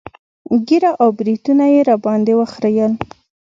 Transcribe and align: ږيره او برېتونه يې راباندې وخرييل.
ږيره 0.67 0.91
او 1.01 1.09
برېتونه 1.17 1.65
يې 1.73 1.79
راباندې 1.89 2.33
وخرييل. 2.37 2.93